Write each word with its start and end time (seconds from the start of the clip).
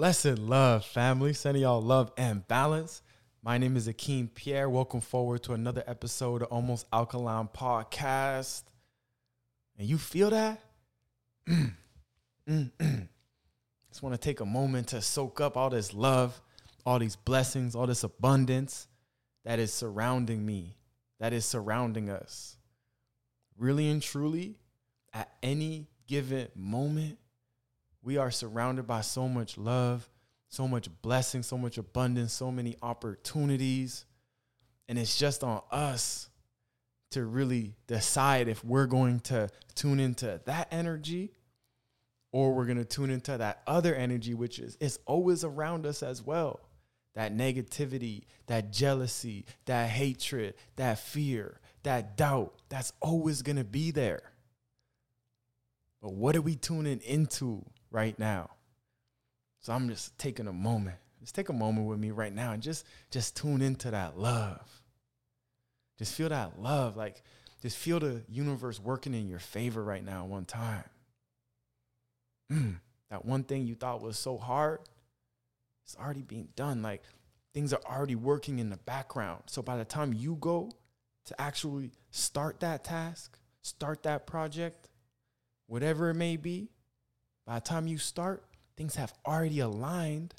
Blessed 0.00 0.38
love, 0.38 0.86
family. 0.86 1.34
Sending 1.34 1.62
y'all 1.62 1.82
love 1.82 2.10
and 2.16 2.48
balance. 2.48 3.02
My 3.42 3.58
name 3.58 3.76
is 3.76 3.86
Akeem 3.86 4.32
Pierre. 4.32 4.70
Welcome 4.70 5.02
forward 5.02 5.42
to 5.42 5.52
another 5.52 5.84
episode 5.86 6.40
of 6.40 6.48
Almost 6.48 6.86
Alkaline 6.90 7.50
Podcast. 7.54 8.62
And 9.78 9.86
you 9.86 9.98
feel 9.98 10.30
that? 10.30 10.58
Just 12.48 14.02
want 14.02 14.14
to 14.14 14.18
take 14.18 14.40
a 14.40 14.46
moment 14.46 14.88
to 14.88 15.02
soak 15.02 15.38
up 15.38 15.58
all 15.58 15.68
this 15.68 15.92
love, 15.92 16.40
all 16.86 16.98
these 16.98 17.16
blessings, 17.16 17.74
all 17.74 17.86
this 17.86 18.02
abundance 18.02 18.88
that 19.44 19.58
is 19.58 19.70
surrounding 19.70 20.46
me, 20.46 20.78
that 21.18 21.34
is 21.34 21.44
surrounding 21.44 22.08
us. 22.08 22.56
Really 23.58 23.90
and 23.90 24.00
truly, 24.00 24.56
at 25.12 25.30
any 25.42 25.88
given 26.06 26.48
moment, 26.54 27.18
we 28.02 28.16
are 28.16 28.30
surrounded 28.30 28.86
by 28.86 29.02
so 29.02 29.28
much 29.28 29.58
love, 29.58 30.08
so 30.48 30.66
much 30.66 30.88
blessing, 31.02 31.42
so 31.42 31.56
much 31.58 31.78
abundance, 31.78 32.32
so 32.32 32.50
many 32.50 32.76
opportunities. 32.82 34.04
And 34.88 34.98
it's 34.98 35.18
just 35.18 35.44
on 35.44 35.62
us 35.70 36.28
to 37.10 37.24
really 37.24 37.74
decide 37.86 38.48
if 38.48 38.64
we're 38.64 38.86
going 38.86 39.20
to 39.20 39.48
tune 39.74 40.00
into 40.00 40.40
that 40.46 40.68
energy 40.70 41.32
or 42.32 42.54
we're 42.54 42.64
going 42.64 42.78
to 42.78 42.84
tune 42.84 43.10
into 43.10 43.36
that 43.36 43.62
other 43.66 43.94
energy 43.94 44.34
which 44.34 44.58
is 44.58 44.76
is 44.76 44.98
always 45.06 45.42
around 45.44 45.86
us 45.86 46.02
as 46.02 46.22
well 46.22 46.60
that 47.14 47.34
negativity 47.34 48.22
that 48.46 48.72
jealousy 48.72 49.44
that 49.64 49.88
hatred 49.88 50.54
that 50.76 50.98
fear 50.98 51.60
that 51.82 52.16
doubt 52.16 52.54
that's 52.68 52.92
always 53.00 53.42
going 53.42 53.56
to 53.56 53.64
be 53.64 53.90
there 53.90 54.22
but 56.00 56.12
what 56.12 56.36
are 56.36 56.42
we 56.42 56.54
tuning 56.54 57.00
into 57.00 57.64
right 57.90 58.18
now 58.18 58.50
so 59.60 59.72
i'm 59.72 59.88
just 59.88 60.16
taking 60.18 60.46
a 60.46 60.52
moment 60.52 60.96
just 61.20 61.34
take 61.34 61.48
a 61.48 61.52
moment 61.52 61.86
with 61.86 61.98
me 61.98 62.10
right 62.10 62.34
now 62.34 62.52
and 62.52 62.62
just 62.62 62.84
just 63.10 63.36
tune 63.36 63.62
into 63.62 63.90
that 63.90 64.18
love 64.18 64.82
just 65.98 66.14
feel 66.14 66.28
that 66.28 66.60
love 66.60 66.96
like 66.96 67.22
just 67.62 67.76
feel 67.76 68.00
the 68.00 68.22
universe 68.28 68.80
working 68.80 69.14
in 69.14 69.28
your 69.28 69.38
favor 69.38 69.82
right 69.82 70.04
now 70.04 70.24
one 70.24 70.44
time 70.44 70.84
mm, 72.50 72.76
that 73.10 73.24
one 73.24 73.44
thing 73.44 73.66
you 73.66 73.74
thought 73.74 74.00
was 74.00 74.18
so 74.18 74.38
hard, 74.38 74.80
it's 75.84 75.96
already 75.96 76.22
being 76.22 76.48
done. 76.56 76.82
Like 76.82 77.02
things 77.52 77.72
are 77.72 77.80
already 77.84 78.14
working 78.14 78.58
in 78.58 78.70
the 78.70 78.76
background. 78.76 79.44
So 79.46 79.62
by 79.62 79.76
the 79.76 79.84
time 79.84 80.12
you 80.12 80.36
go 80.40 80.70
to 81.26 81.40
actually 81.40 81.92
start 82.10 82.60
that 82.60 82.84
task, 82.84 83.38
start 83.62 84.04
that 84.04 84.26
project, 84.26 84.88
whatever 85.66 86.10
it 86.10 86.14
may 86.14 86.36
be, 86.36 86.70
by 87.46 87.56
the 87.56 87.60
time 87.60 87.86
you 87.86 87.98
start, 87.98 88.44
things 88.76 88.96
have 88.96 89.12
already 89.26 89.60
aligned. 89.60 90.34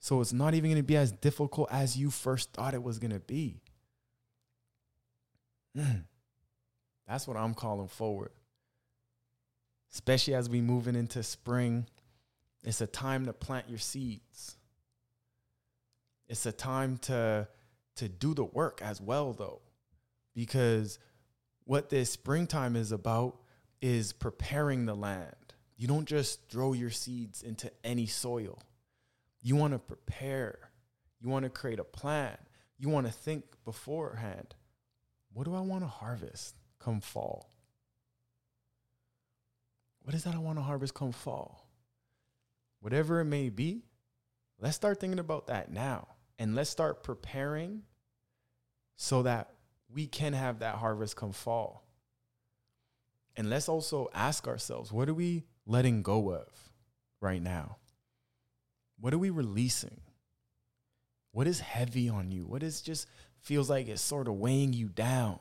So 0.00 0.20
it's 0.20 0.32
not 0.32 0.54
even 0.54 0.70
going 0.70 0.82
to 0.82 0.86
be 0.86 0.96
as 0.96 1.12
difficult 1.12 1.68
as 1.70 1.96
you 1.96 2.10
first 2.10 2.52
thought 2.52 2.74
it 2.74 2.82
was 2.82 2.98
going 2.98 3.12
to 3.12 3.20
be. 3.20 3.60
Mm. 5.76 6.04
That's 7.06 7.26
what 7.26 7.36
I'm 7.36 7.54
calling 7.54 7.88
forward 7.88 8.30
especially 9.92 10.34
as 10.34 10.48
we 10.48 10.60
moving 10.60 10.94
into 10.94 11.22
spring 11.22 11.86
it's 12.64 12.80
a 12.80 12.86
time 12.86 13.26
to 13.26 13.32
plant 13.32 13.68
your 13.68 13.78
seeds 13.78 14.56
it's 16.28 16.46
a 16.46 16.52
time 16.52 16.98
to 16.98 17.46
to 17.96 18.08
do 18.08 18.34
the 18.34 18.44
work 18.44 18.80
as 18.82 19.00
well 19.00 19.32
though 19.32 19.60
because 20.34 20.98
what 21.64 21.88
this 21.88 22.10
springtime 22.10 22.76
is 22.76 22.92
about 22.92 23.36
is 23.80 24.12
preparing 24.12 24.86
the 24.86 24.94
land 24.94 25.47
you 25.78 25.88
don't 25.88 26.06
just 26.06 26.50
throw 26.50 26.74
your 26.74 26.90
seeds 26.90 27.42
into 27.42 27.70
any 27.82 28.04
soil 28.04 28.60
you 29.40 29.56
want 29.56 29.72
to 29.72 29.78
prepare 29.78 30.58
you 31.20 31.30
want 31.30 31.44
to 31.44 31.50
create 31.50 31.78
a 31.78 31.84
plan 31.84 32.36
you 32.78 32.90
want 32.90 33.06
to 33.06 33.12
think 33.12 33.44
beforehand 33.64 34.54
what 35.32 35.44
do 35.44 35.54
i 35.54 35.60
want 35.60 35.82
to 35.82 35.88
harvest 35.88 36.56
come 36.78 37.00
fall 37.00 37.50
what 40.08 40.14
is 40.14 40.24
that 40.24 40.34
I 40.34 40.38
want 40.38 40.56
to 40.56 40.62
harvest 40.62 40.94
come 40.94 41.12
fall? 41.12 41.68
Whatever 42.80 43.20
it 43.20 43.26
may 43.26 43.50
be, 43.50 43.84
let's 44.58 44.74
start 44.74 45.00
thinking 45.00 45.18
about 45.18 45.48
that 45.48 45.70
now. 45.70 46.08
And 46.38 46.54
let's 46.54 46.70
start 46.70 47.02
preparing 47.02 47.82
so 48.96 49.24
that 49.24 49.50
we 49.92 50.06
can 50.06 50.32
have 50.32 50.60
that 50.60 50.76
harvest 50.76 51.14
come 51.14 51.32
fall. 51.32 51.84
And 53.36 53.50
let's 53.50 53.68
also 53.68 54.08
ask 54.14 54.48
ourselves 54.48 54.90
what 54.90 55.08
do 55.08 55.14
we 55.14 55.44
letting 55.68 56.02
go 56.02 56.32
of 56.32 56.48
right 57.20 57.40
now? 57.40 57.76
What 58.98 59.14
are 59.14 59.18
we 59.18 59.30
releasing? 59.30 60.00
What 61.30 61.46
is 61.46 61.60
heavy 61.60 62.08
on 62.08 62.32
you? 62.32 62.46
What 62.46 62.64
is 62.64 62.80
just 62.80 63.06
feels 63.42 63.70
like 63.70 63.86
it's 63.86 64.02
sort 64.02 64.26
of 64.26 64.34
weighing 64.34 64.72
you 64.72 64.88
down? 64.88 65.38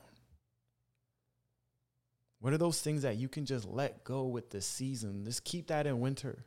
What 2.40 2.54
are 2.54 2.58
those 2.60 2.80
things 2.82 3.02
that 3.02 3.16
you 3.16 3.28
can 3.28 3.46
just 3.46 3.66
let 3.66 4.04
go 4.04 4.26
with 4.26 4.52
the 4.52 4.62
season? 4.62 5.26
Just 5.26 5.44
keep 5.44 5.68
that 5.68 5.88
in 5.88 6.00
winter. 6.00 6.46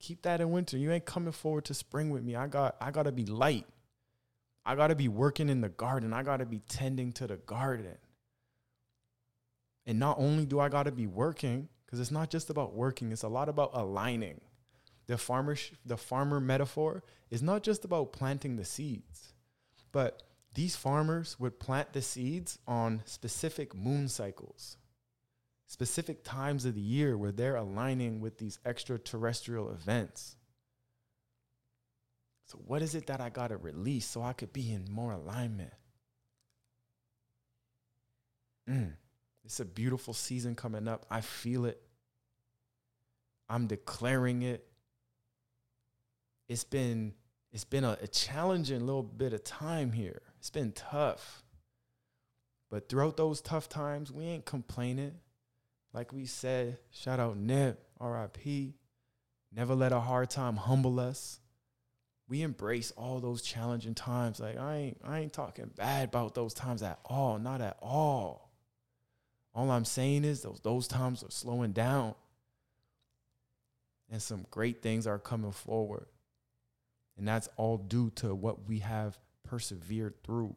Keep 0.00 0.22
that 0.22 0.40
in 0.40 0.50
winter. 0.50 0.78
You 0.78 0.90
ain't 0.90 1.04
coming 1.04 1.32
forward 1.32 1.66
to 1.66 1.74
spring 1.74 2.08
with 2.10 2.22
me. 2.22 2.34
I 2.34 2.46
got 2.46 2.76
I 2.80 2.90
got 2.90 3.02
to 3.02 3.12
be 3.12 3.26
light. 3.26 3.66
I 4.64 4.74
got 4.74 4.86
to 4.88 4.94
be 4.94 5.08
working 5.08 5.50
in 5.50 5.60
the 5.60 5.68
garden. 5.68 6.14
I 6.14 6.22
got 6.22 6.38
to 6.38 6.46
be 6.46 6.60
tending 6.60 7.12
to 7.14 7.26
the 7.26 7.36
garden. 7.36 7.98
And 9.86 9.98
not 9.98 10.18
only 10.18 10.46
do 10.46 10.60
I 10.60 10.68
got 10.68 10.84
to 10.84 10.92
be 10.92 11.06
working 11.06 11.68
cuz 11.86 12.00
it's 12.00 12.10
not 12.10 12.30
just 12.30 12.50
about 12.50 12.74
working, 12.74 13.12
it's 13.12 13.22
a 13.22 13.28
lot 13.28 13.48
about 13.48 13.70
aligning. 13.74 14.40
The 15.06 15.18
farmer 15.18 15.56
the 15.84 15.96
farmer 15.96 16.40
metaphor 16.40 17.02
is 17.30 17.42
not 17.42 17.62
just 17.62 17.84
about 17.84 18.12
planting 18.12 18.56
the 18.56 18.64
seeds, 18.64 19.34
but 19.92 20.22
these 20.54 20.76
farmers 20.76 21.38
would 21.38 21.58
plant 21.58 21.92
the 21.92 22.00
seeds 22.00 22.58
on 22.66 23.02
specific 23.04 23.74
moon 23.74 24.08
cycles, 24.08 24.76
specific 25.66 26.24
times 26.24 26.64
of 26.64 26.74
the 26.74 26.80
year 26.80 27.18
where 27.18 27.32
they're 27.32 27.56
aligning 27.56 28.20
with 28.20 28.38
these 28.38 28.60
extraterrestrial 28.64 29.70
events. 29.70 30.36
So, 32.46 32.58
what 32.66 32.82
is 32.82 32.94
it 32.94 33.06
that 33.08 33.20
I 33.20 33.30
got 33.30 33.48
to 33.48 33.56
release 33.56 34.06
so 34.06 34.22
I 34.22 34.32
could 34.32 34.52
be 34.52 34.72
in 34.72 34.84
more 34.90 35.12
alignment? 35.12 35.72
Mm, 38.68 38.92
it's 39.44 39.60
a 39.60 39.64
beautiful 39.64 40.14
season 40.14 40.54
coming 40.54 40.88
up. 40.88 41.04
I 41.10 41.20
feel 41.20 41.66
it. 41.66 41.80
I'm 43.48 43.66
declaring 43.66 44.42
it. 44.42 44.66
It's 46.48 46.64
been 46.64 47.14
it's 47.52 47.64
been 47.64 47.84
a, 47.84 47.96
a 48.02 48.08
challenging 48.08 48.80
little 48.80 49.02
bit 49.02 49.32
of 49.32 49.44
time 49.44 49.92
here. 49.92 50.22
It's 50.38 50.50
been 50.50 50.72
tough. 50.72 51.44
But 52.70 52.88
throughout 52.88 53.16
those 53.16 53.40
tough 53.40 53.68
times, 53.68 54.10
we 54.10 54.24
ain't 54.24 54.44
complaining. 54.44 55.12
Like 55.92 56.12
we 56.12 56.26
said, 56.26 56.78
shout 56.90 57.20
out 57.20 57.36
Nip, 57.36 57.80
RIP. 58.00 58.74
Never 59.54 59.74
let 59.76 59.92
a 59.92 60.00
hard 60.00 60.30
time 60.30 60.56
humble 60.56 60.98
us. 60.98 61.38
We 62.28 62.42
embrace 62.42 62.90
all 62.96 63.20
those 63.20 63.42
challenging 63.42 63.94
times. 63.94 64.40
Like 64.40 64.58
I 64.58 64.76
ain't 64.76 65.00
I 65.04 65.20
ain't 65.20 65.32
talking 65.32 65.70
bad 65.76 66.08
about 66.08 66.34
those 66.34 66.54
times 66.54 66.82
at 66.82 66.98
all, 67.04 67.38
not 67.38 67.60
at 67.60 67.76
all. 67.80 68.43
All 69.54 69.70
I'm 69.70 69.84
saying 69.84 70.24
is 70.24 70.42
those 70.42 70.60
those 70.62 70.88
times 70.88 71.22
are 71.22 71.30
slowing 71.30 71.72
down. 71.72 72.14
And 74.10 74.20
some 74.20 74.46
great 74.50 74.82
things 74.82 75.06
are 75.06 75.18
coming 75.18 75.52
forward. 75.52 76.06
And 77.16 77.26
that's 77.26 77.48
all 77.56 77.78
due 77.78 78.10
to 78.16 78.34
what 78.34 78.68
we 78.68 78.80
have 78.80 79.18
persevered 79.44 80.22
through. 80.24 80.56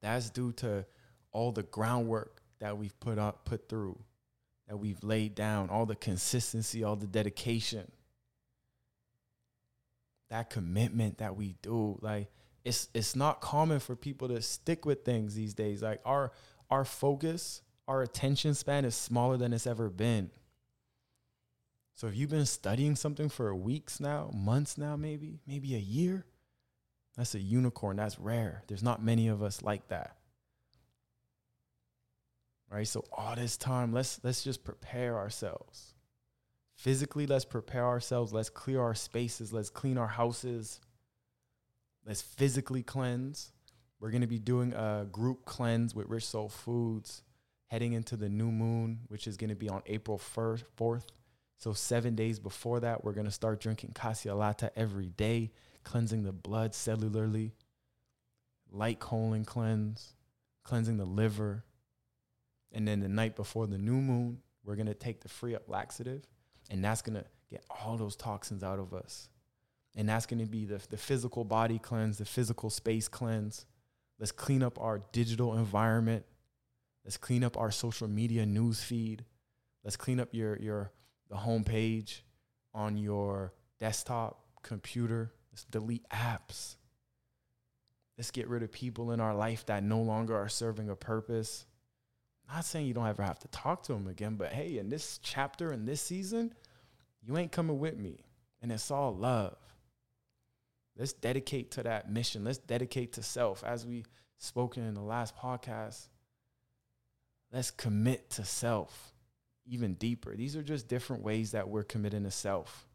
That's 0.00 0.30
due 0.30 0.52
to 0.52 0.84
all 1.32 1.52
the 1.52 1.62
groundwork 1.62 2.42
that 2.60 2.78
we've 2.78 2.98
put 3.00 3.18
up, 3.18 3.44
put 3.44 3.68
through, 3.68 3.98
that 4.68 4.76
we've 4.76 5.02
laid 5.02 5.34
down, 5.34 5.70
all 5.70 5.86
the 5.86 5.96
consistency, 5.96 6.84
all 6.84 6.96
the 6.96 7.06
dedication, 7.06 7.90
that 10.30 10.50
commitment 10.50 11.18
that 11.18 11.36
we 11.36 11.56
do. 11.62 11.98
Like 12.00 12.30
it's 12.64 12.88
it's 12.94 13.16
not 13.16 13.40
common 13.40 13.80
for 13.80 13.96
people 13.96 14.28
to 14.28 14.40
stick 14.42 14.84
with 14.84 15.04
things 15.04 15.34
these 15.34 15.54
days. 15.54 15.82
Like 15.82 16.00
our 16.04 16.32
our 16.70 16.84
focus, 16.84 17.62
our 17.88 18.02
attention 18.02 18.54
span 18.54 18.84
is 18.84 18.94
smaller 18.94 19.36
than 19.36 19.52
it's 19.52 19.66
ever 19.66 19.90
been. 19.90 20.30
So 21.94 22.06
if 22.06 22.16
you've 22.16 22.30
been 22.30 22.46
studying 22.46 22.96
something 22.96 23.28
for 23.28 23.54
weeks 23.54 24.00
now, 24.00 24.30
months 24.34 24.78
now, 24.78 24.96
maybe, 24.96 25.40
maybe 25.46 25.74
a 25.74 25.78
year, 25.78 26.24
that's 27.16 27.34
a 27.34 27.40
unicorn. 27.40 27.96
That's 27.96 28.18
rare. 28.18 28.64
There's 28.66 28.82
not 28.82 29.02
many 29.02 29.28
of 29.28 29.42
us 29.42 29.62
like 29.62 29.88
that. 29.88 30.16
Right? 32.70 32.88
So 32.88 33.04
all 33.12 33.36
this 33.36 33.58
time, 33.58 33.92
let's 33.92 34.18
let's 34.22 34.42
just 34.42 34.64
prepare 34.64 35.16
ourselves. 35.16 35.94
Physically, 36.74 37.26
let's 37.26 37.44
prepare 37.44 37.84
ourselves. 37.84 38.32
Let's 38.32 38.48
clear 38.48 38.80
our 38.80 38.94
spaces. 38.94 39.52
Let's 39.52 39.68
clean 39.68 39.98
our 39.98 40.08
houses. 40.08 40.80
Let's 42.06 42.22
physically 42.22 42.82
cleanse. 42.82 43.52
We're 44.00 44.10
going 44.10 44.22
to 44.22 44.26
be 44.26 44.38
doing 44.38 44.72
a 44.72 45.06
group 45.10 45.44
cleanse 45.44 45.94
with 45.94 46.08
Rich 46.08 46.26
Soul 46.26 46.48
Foods 46.48 47.22
heading 47.66 47.92
into 47.92 48.16
the 48.16 48.28
new 48.28 48.50
moon, 48.50 49.00
which 49.08 49.26
is 49.26 49.36
going 49.36 49.50
to 49.50 49.56
be 49.56 49.68
on 49.68 49.82
April 49.86 50.18
1st, 50.18 50.64
4th. 50.76 51.04
So, 51.58 51.72
seven 51.72 52.16
days 52.16 52.40
before 52.40 52.80
that, 52.80 53.04
we're 53.04 53.12
going 53.12 53.26
to 53.26 53.30
start 53.30 53.60
drinking 53.60 53.92
Cassiolata 53.94 54.70
every 54.74 55.08
day, 55.08 55.52
cleansing 55.84 56.24
the 56.24 56.32
blood 56.32 56.72
cellularly, 56.72 57.52
light 58.72 58.98
colon 58.98 59.44
cleanse, 59.44 60.14
cleansing 60.64 60.96
the 60.96 61.04
liver. 61.04 61.64
And 62.72 62.88
then 62.88 62.98
the 62.98 63.08
night 63.08 63.36
before 63.36 63.68
the 63.68 63.78
new 63.78 64.00
moon, 64.00 64.38
we're 64.64 64.76
going 64.76 64.86
to 64.86 64.94
take 64.94 65.20
the 65.20 65.28
free 65.28 65.54
up 65.54 65.68
laxative, 65.68 66.26
and 66.68 66.84
that's 66.84 67.02
going 67.02 67.18
to 67.18 67.24
get 67.48 67.64
all 67.70 67.96
those 67.96 68.16
toxins 68.16 68.64
out 68.64 68.80
of 68.80 68.92
us. 68.92 69.28
And 69.94 70.08
that's 70.08 70.26
going 70.26 70.40
to 70.40 70.50
be 70.50 70.64
the, 70.64 70.80
the 70.88 70.96
physical 70.96 71.44
body 71.44 71.78
cleanse, 71.78 72.18
the 72.18 72.24
physical 72.24 72.70
space 72.70 73.08
cleanse. 73.08 73.66
Let's 74.18 74.32
clean 74.32 74.62
up 74.62 74.80
our 74.80 75.02
digital 75.12 75.54
environment. 75.54 76.24
Let's 77.04 77.16
clean 77.16 77.44
up 77.44 77.58
our 77.58 77.70
social 77.70 78.08
media 78.08 78.46
news 78.46 78.82
feed. 78.82 79.24
Let's 79.84 79.96
clean 79.96 80.20
up 80.20 80.28
your, 80.32 80.56
your 80.58 80.92
the 81.28 81.36
homepage 81.36 82.20
on 82.74 82.96
your 82.96 83.52
desktop, 83.80 84.44
computer. 84.62 85.32
Let's 85.50 85.64
delete 85.64 86.08
apps. 86.10 86.76
Let's 88.16 88.30
get 88.30 88.48
rid 88.48 88.62
of 88.62 88.70
people 88.70 89.12
in 89.12 89.20
our 89.20 89.34
life 89.34 89.66
that 89.66 89.82
no 89.82 90.00
longer 90.00 90.36
are 90.36 90.48
serving 90.48 90.88
a 90.88 90.96
purpose. 90.96 91.66
Not 92.48 92.64
saying 92.64 92.86
you 92.86 92.94
don't 92.94 93.08
ever 93.08 93.22
have 93.22 93.38
to 93.40 93.48
talk 93.48 93.82
to 93.84 93.92
them 93.92 94.06
again, 94.06 94.36
but 94.36 94.52
hey, 94.52 94.78
in 94.78 94.88
this 94.88 95.18
chapter, 95.22 95.72
in 95.72 95.84
this 95.86 96.00
season, 96.00 96.54
you 97.22 97.36
ain't 97.36 97.52
coming 97.52 97.78
with 97.78 97.96
me. 97.96 98.24
And 98.60 98.70
it's 98.70 98.90
all 98.90 99.14
love. 99.14 99.56
Let's 100.98 101.12
dedicate 101.12 101.72
to 101.72 101.82
that 101.84 102.10
mission. 102.10 102.44
Let's 102.44 102.58
dedicate 102.58 103.14
to 103.14 103.22
self. 103.22 103.64
As 103.64 103.86
we 103.86 104.04
spoken 104.38 104.86
in 104.86 104.94
the 104.94 105.00
last 105.02 105.36
podcast, 105.36 106.08
let's 107.52 107.70
commit 107.70 108.30
to 108.30 108.44
self 108.44 109.12
even 109.66 109.94
deeper. 109.94 110.34
These 110.34 110.56
are 110.56 110.62
just 110.62 110.88
different 110.88 111.22
ways 111.22 111.52
that 111.52 111.68
we're 111.68 111.84
committing 111.84 112.24
to 112.24 112.30
self. 112.30 112.86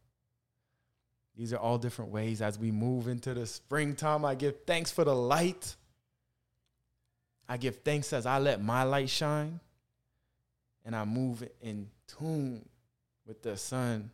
These 1.36 1.52
are 1.52 1.58
all 1.58 1.78
different 1.78 2.10
ways 2.10 2.42
as 2.42 2.58
we 2.58 2.70
move 2.70 3.08
into 3.08 3.32
the 3.32 3.46
springtime. 3.46 4.24
I 4.24 4.34
give 4.34 4.64
thanks 4.66 4.90
for 4.90 5.04
the 5.04 5.14
light. 5.14 5.76
I 7.48 7.56
give 7.56 7.76
thanks 7.78 8.12
as 8.12 8.26
I 8.26 8.38
let 8.38 8.62
my 8.62 8.82
light 8.82 9.08
shine 9.08 9.60
and 10.84 10.94
I 10.94 11.04
move 11.04 11.46
in 11.60 11.88
tune 12.18 12.68
with 13.24 13.42
the 13.42 13.56
sun 13.56 14.10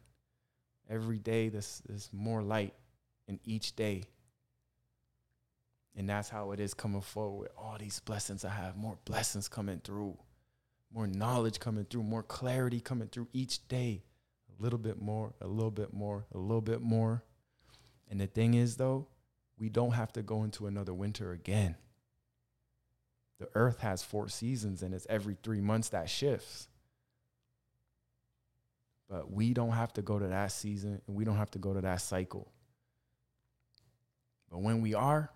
every 0.89 1.19
day. 1.19 1.49
There's, 1.49 1.83
there's 1.89 2.11
more 2.13 2.43
light 2.43 2.75
in 3.29 3.41
each 3.44 3.76
day. 3.76 4.05
And 5.97 6.09
that's 6.09 6.29
how 6.29 6.53
it 6.53 6.61
is 6.61 6.75
coming 6.75 7.00
forward. 7.00 7.50
All 7.56 7.76
these 7.79 8.00
blessings 8.00 8.44
I 8.44 8.50
have, 8.50 8.76
more 8.76 8.99
blessings 9.05 9.49
coming 9.49 9.81
through, 9.85 10.19
more 10.93 11.06
knowledge 11.06 11.61
coming 11.61 11.85
through, 11.85 12.03
more 12.03 12.23
clarity 12.23 12.81
coming 12.81 13.09
through 13.09 13.29
each 13.32 13.67
day. 13.69 14.03
A 14.59 14.62
little 14.62 14.79
bit 14.79 15.00
more, 15.00 15.35
a 15.41 15.47
little 15.47 15.71
bit 15.71 15.93
more, 15.93 16.26
a 16.35 16.38
little 16.38 16.61
bit 16.61 16.81
more. 16.81 17.23
And 18.11 18.21
the 18.21 18.26
thing 18.26 18.55
is, 18.55 18.76
though, 18.76 19.09
we 19.59 19.69
don't 19.69 19.93
have 19.93 20.12
to 20.12 20.23
go 20.23 20.44
into 20.44 20.67
another 20.67 20.94
winter 20.94 21.32
again. 21.32 21.76
The 23.38 23.49
earth 23.55 23.81
has 23.81 24.03
four 24.03 24.29
seasons 24.29 24.82
and 24.82 24.94
it's 24.94 25.06
every 25.09 25.37
three 25.43 25.61
months 25.61 25.91
that 25.91 26.09
shifts. 26.09 26.69
But 29.09 29.31
we 29.31 29.53
don't 29.53 29.73
have 29.73 29.93
to 29.94 30.03
go 30.03 30.19
to 30.19 30.26
that 30.29 30.53
season 30.53 31.00
and 31.06 31.17
we 31.17 31.25
don't 31.25 31.37
have 31.37 31.50
to 31.53 31.59
go 31.59 31.75
to 31.75 31.81
that 31.81 32.00
cycle. 32.00 32.50
But 34.50 34.61
when 34.61 34.81
we 34.81 34.94
are, 34.94 35.31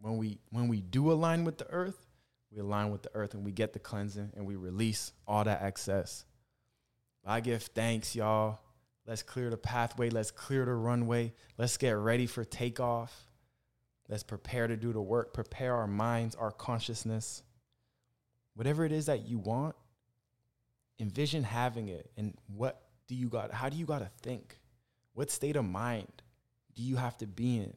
when 0.00 0.16
we 0.16 0.38
when 0.50 0.68
we 0.68 0.80
do 0.80 1.12
align 1.12 1.44
with 1.44 1.58
the 1.58 1.68
earth, 1.70 2.06
we 2.52 2.60
align 2.60 2.90
with 2.90 3.02
the 3.02 3.10
earth 3.14 3.34
and 3.34 3.44
we 3.44 3.52
get 3.52 3.72
the 3.72 3.78
cleansing 3.78 4.32
and 4.36 4.46
we 4.46 4.56
release 4.56 5.12
all 5.26 5.44
that 5.44 5.62
excess. 5.62 6.24
I 7.24 7.40
give 7.40 7.62
thanks, 7.62 8.16
y'all. 8.16 8.60
Let's 9.06 9.22
clear 9.22 9.50
the 9.50 9.56
pathway. 9.56 10.10
Let's 10.10 10.30
clear 10.30 10.64
the 10.64 10.74
runway. 10.74 11.34
Let's 11.58 11.76
get 11.76 11.92
ready 11.92 12.26
for 12.26 12.44
takeoff. 12.44 13.28
Let's 14.08 14.22
prepare 14.22 14.66
to 14.66 14.76
do 14.76 14.92
the 14.92 15.00
work, 15.00 15.32
prepare 15.32 15.74
our 15.76 15.86
minds, 15.86 16.34
our 16.34 16.50
consciousness. 16.50 17.42
Whatever 18.54 18.84
it 18.84 18.92
is 18.92 19.06
that 19.06 19.28
you 19.28 19.38
want, 19.38 19.76
envision 20.98 21.44
having 21.44 21.88
it. 21.88 22.10
And 22.16 22.34
what 22.48 22.82
do 23.06 23.14
you 23.14 23.28
got? 23.28 23.52
How 23.52 23.68
do 23.68 23.76
you 23.76 23.86
got 23.86 24.00
to 24.00 24.10
think? 24.22 24.58
What 25.14 25.30
state 25.30 25.56
of 25.56 25.64
mind 25.64 26.22
do 26.74 26.82
you 26.82 26.96
have 26.96 27.16
to 27.18 27.26
be 27.26 27.58
in 27.58 27.74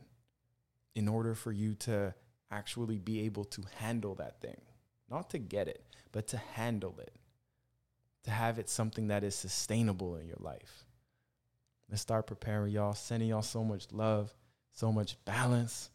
in 0.95 1.07
order 1.07 1.36
for 1.36 1.51
you 1.51 1.75
to 1.75 2.13
actually 2.51 2.98
be 2.98 3.22
able 3.22 3.45
to 3.45 3.63
handle 3.80 4.16
that 4.16 4.42
thing? 4.42 4.62
Not 5.10 5.30
to 5.31 5.38
get 5.38 5.68
it, 5.68 5.86
but 6.12 6.28
to 6.28 6.38
handle 6.38 6.95
it, 7.00 7.16
to 8.24 8.31
have 8.31 8.60
it 8.60 8.69
something 8.69 9.07
that 9.07 9.24
is 9.24 9.36
sustainable 9.36 10.16
in 10.16 10.28
your 10.28 10.40
life. 10.40 10.86
Let's 11.90 12.01
start 12.01 12.28
preparing 12.28 12.72
y'all, 12.72 12.94
sending 12.94 13.30
y'all 13.30 13.42
so 13.42 13.63
much 13.63 13.88
love, 13.92 14.34
so 14.72 14.92
much 14.92 15.18
balance 15.25 15.90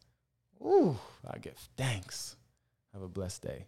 Ooh, 0.60 0.96
I 1.26 1.38
give 1.38 1.56
thanks. 1.76 2.36
Have 2.92 3.02
a 3.02 3.08
blessed 3.08 3.42
day. 3.42 3.66